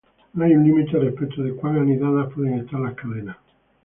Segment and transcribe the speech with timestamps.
[0.33, 3.37] No hay un límite respecto de cuán anidadas pueden estar las cadenas.